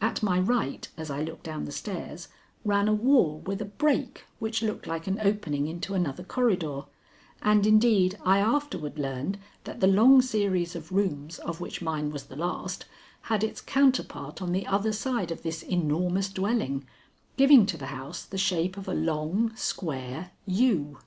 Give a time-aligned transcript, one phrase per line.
[0.00, 2.26] At my right, as I looked down the stairs,
[2.64, 6.86] ran a wall with a break, which looked like an opening into another corridor,
[7.40, 12.24] and indeed I afterward learned that the long series of rooms of which mine was
[12.24, 12.86] the last,
[13.30, 16.84] had its counterpart on the other side of this enormous dwelling,
[17.36, 20.98] giving to the house the shape of a long, square U.